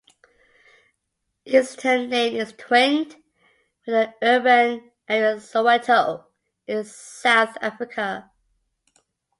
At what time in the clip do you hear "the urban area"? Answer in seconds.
3.85-5.35